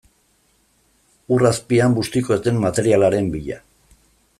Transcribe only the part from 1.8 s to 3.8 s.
bustiko ez den materialaren bila.